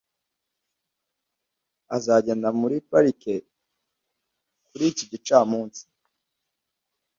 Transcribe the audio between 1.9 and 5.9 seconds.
Azagenda muri parike kuri iki gicamunsi.